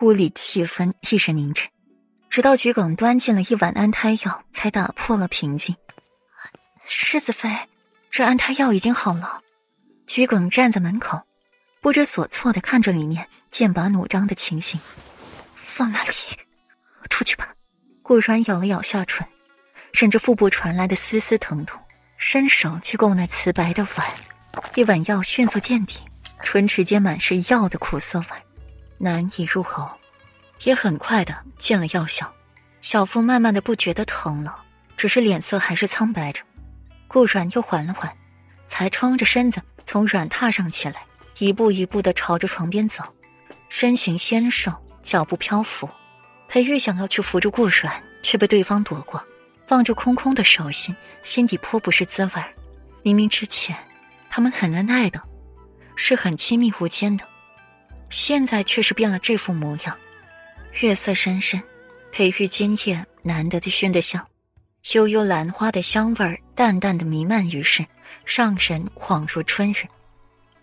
[0.00, 1.68] 屋里气氛一时凝滞，
[2.30, 5.76] 直到桔梗端进了一碗安胎药，才打破了平静。
[6.86, 7.54] 世子妃，
[8.10, 9.40] 这安胎药已经好了。
[10.06, 11.20] 桔梗站在门口，
[11.82, 14.80] 不知所措的看着里面剑拔弩张的情形。
[15.54, 16.12] 放哪里？
[17.10, 17.48] 出去吧。
[18.02, 19.26] 顾川咬了咬下唇，
[19.92, 21.78] 忍着腹部传来的丝丝疼痛，
[22.16, 24.10] 伸手去够那瓷白的碗，
[24.76, 25.98] 一碗药迅速见底，
[26.42, 28.26] 唇齿间满是药的苦涩味。
[29.02, 29.90] 难以入喉，
[30.64, 32.30] 也很快的见了药效。
[32.82, 34.54] 小腹慢慢的不觉得疼了，
[34.94, 36.42] 只是脸色还是苍白着。
[37.08, 38.12] 顾软又缓了缓，
[38.66, 41.02] 才撑着身子从软榻上起来，
[41.38, 43.02] 一步一步的朝着床边走，
[43.70, 44.70] 身形纤瘦，
[45.02, 45.88] 脚步漂浮。
[46.46, 49.24] 裴玉想要去扶住顾软，却被对方躲过，
[49.68, 52.32] 望着空空的手心，心底颇不是滋味
[53.02, 53.74] 明明之前
[54.28, 55.22] 他们很恩爱的，
[55.96, 57.24] 是很亲密无间的。
[58.10, 59.96] 现在却是变了这副模样，
[60.80, 61.62] 月色深深，
[62.10, 64.26] 裴玉今夜难得的熏得香，
[64.92, 67.86] 悠悠兰花的香味儿淡淡的弥漫于世，
[68.26, 69.86] 上神恍如春日。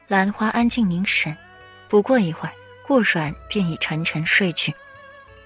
[0.07, 1.35] 兰花安静凝神，
[1.87, 2.51] 不过一会儿，
[2.85, 4.73] 顾软便已沉沉睡去。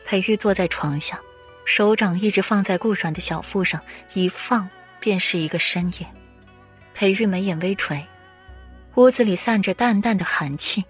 [0.06, 1.20] 裴玉坐在床下，
[1.66, 3.80] 手掌一直放在顾软的小腹上，
[4.14, 4.68] 一放
[5.00, 6.08] 便是一个深夜。
[6.96, 8.04] 裴玉眉眼微垂，
[8.96, 10.84] 屋子里散着淡淡的寒气。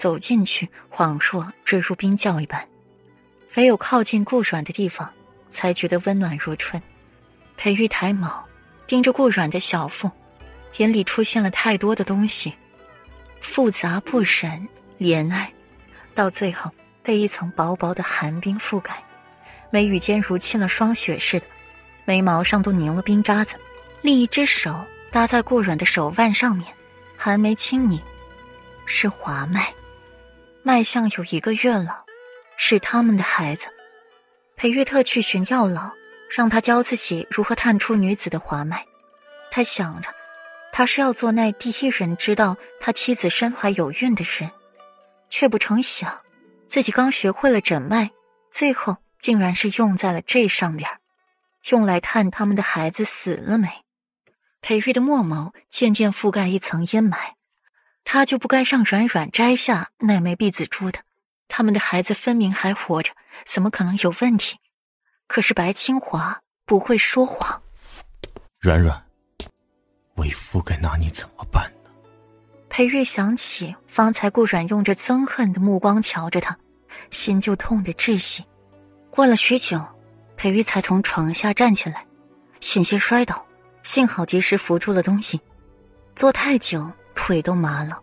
[0.00, 2.66] 走进去，恍若坠入冰窖一般，
[3.54, 5.12] 唯有靠近顾软的地方，
[5.50, 6.82] 才觉得温暖如春。
[7.58, 8.32] 裴玉抬眸，
[8.86, 10.10] 盯着顾软的小腹，
[10.78, 12.54] 眼里出现了太多的东西，
[13.42, 14.66] 复杂不忍，
[14.98, 15.52] 怜爱，
[16.14, 16.70] 到最后
[17.02, 19.04] 被一层薄薄的寒冰覆盖，
[19.68, 21.46] 眉宇间如沁了霜雪似的，
[22.06, 23.54] 眉毛上都凝了冰渣子。
[24.00, 24.74] 另一只手
[25.12, 26.66] 搭在顾软的手腕上面，
[27.18, 28.00] 寒眉轻拧，
[28.86, 29.70] 是华脉。
[30.62, 32.04] 脉象有一个月了，
[32.56, 33.66] 是他们的孩子。
[34.56, 35.90] 裴玉特去寻药老，
[36.28, 38.84] 让他教自己如何探出女子的华脉。
[39.50, 40.08] 他想着，
[40.70, 44.50] 他是要做那第一人知道他妻子身怀有孕的人，
[45.30, 46.20] 却不成想，
[46.68, 48.10] 自己刚学会了诊脉，
[48.50, 50.90] 最后竟然是用在了这上边，
[51.70, 53.68] 用来探他们的孩子死了没。
[54.60, 57.16] 裴玉的墨眸渐渐覆盖一层阴霾。
[58.04, 60.98] 他就不该让软软摘下那枚碧紫珠的，
[61.48, 63.12] 他们的孩子分明还活着，
[63.46, 64.58] 怎么可能有问题？
[65.26, 67.62] 可是白清华不会说谎。
[68.58, 69.00] 软软，
[70.16, 71.90] 为夫该拿你怎么办呢？
[72.68, 76.56] 裴玉想起方才顾软用着憎恨的目光瞧着他，
[77.10, 78.44] 心就痛得窒息。
[79.10, 79.80] 过了许久，
[80.36, 82.04] 裴玉才从床下站起来，
[82.60, 83.46] 险些摔倒，
[83.82, 85.40] 幸好及时扶住了东西。
[86.16, 86.90] 坐太久。
[87.22, 88.02] 腿都麻了，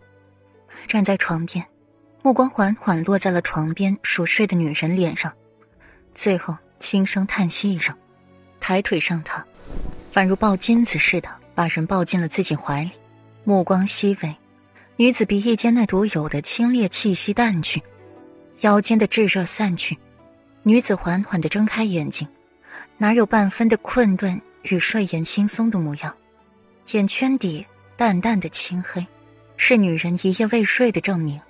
[0.86, 1.66] 站在床边，
[2.22, 5.32] 目光缓缓落在了床边熟睡的女人脸上，
[6.14, 7.92] 最后轻声叹息一声，
[8.60, 9.42] 抬腿上榻，
[10.14, 12.92] 宛如抱金子似的把人抱进了自己怀里，
[13.42, 14.36] 目光细微，
[14.94, 17.82] 女子鼻翼间那独有的清冽气息淡去，
[18.60, 19.98] 腰间的炙热散去，
[20.62, 22.26] 女子缓缓的睁开眼睛，
[22.96, 26.16] 哪有半分的困顿与睡眼惺忪的模样，
[26.92, 27.66] 眼圈底。
[27.98, 29.04] 淡淡的青黑，
[29.56, 31.40] 是女人一夜未睡的证明。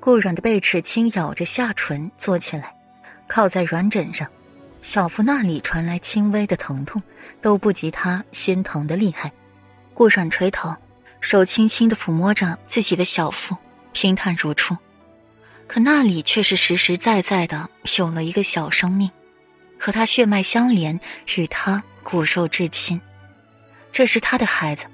[0.00, 2.76] 顾软的背齿轻咬着下唇，坐起来，
[3.26, 4.28] 靠在软枕上，
[4.82, 7.02] 小腹那里传来轻微的疼痛，
[7.40, 9.32] 都不及他心疼的厉害。
[9.94, 10.76] 顾软垂头，
[11.22, 13.56] 手轻轻的抚摸着自己的小腹，
[13.92, 14.76] 平坦如初，
[15.66, 17.66] 可那里却是实实在在的
[17.96, 19.10] 有了一个小生命，
[19.80, 21.00] 和他血脉相连，
[21.34, 23.00] 与他骨肉至亲，
[23.90, 24.84] 这是他的孩子。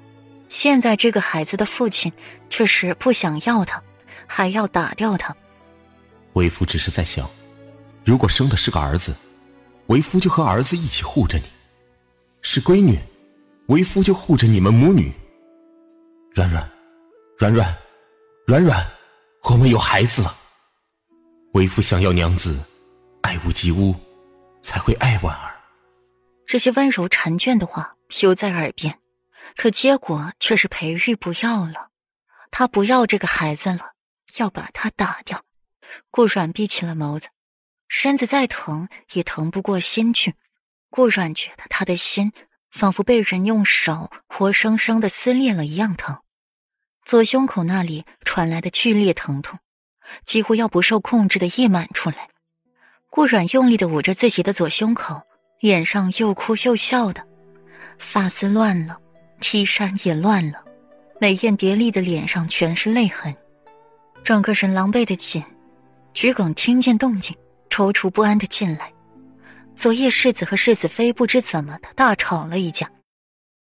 [0.49, 2.11] 现在这个孩子的父亲
[2.49, 3.81] 却是不想要他，
[4.27, 5.33] 还要打掉他。
[6.33, 7.29] 为夫只是在想，
[8.03, 9.13] 如果生的是个儿子，
[9.87, 11.45] 为夫就和儿子一起护着你；
[12.41, 12.99] 是闺女，
[13.67, 15.13] 为夫就护着你们母女。
[16.33, 16.67] 软软，
[17.37, 17.75] 软软，
[18.45, 18.87] 软软，
[19.43, 20.35] 我们有孩子了。
[21.53, 22.59] 为夫想要娘子
[23.21, 23.95] 爱屋及乌，
[24.61, 25.53] 才会爱婉儿。
[26.47, 28.97] 这些温柔缠卷的话飘在耳边。
[29.55, 31.89] 可结果却是裴玉不要了，
[32.51, 33.93] 他不要这个孩子了，
[34.37, 35.43] 要把他打掉。
[36.11, 37.27] 顾软闭起了眸子，
[37.87, 40.35] 身子再疼也疼不过心去。
[40.89, 42.31] 顾软觉得他的心
[42.69, 46.19] 仿佛被人用手活生生的撕裂了一样疼，
[47.03, 49.59] 左胸口那里传来的剧烈疼痛，
[50.25, 52.29] 几乎要不受控制的溢满出来。
[53.09, 55.23] 顾软用力的捂着自己的左胸口，
[55.59, 57.25] 脸上又哭又笑的，
[57.97, 58.99] 发丝乱了。
[59.39, 60.63] T 山也乱了，
[61.19, 63.33] 美艳蝶丽的脸上全是泪痕，
[64.23, 65.43] 整个人狼狈的紧，
[66.13, 67.35] 桔梗听见动静，
[67.69, 68.91] 踌躇不安的进来。
[69.75, 72.89] 昨夜世子和世子妃不知怎么的大吵了一架，